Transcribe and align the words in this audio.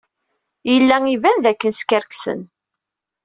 Yella 0.71 0.97
iban 1.13 1.37
dakken 1.43 1.71
skerksen. 1.79 2.39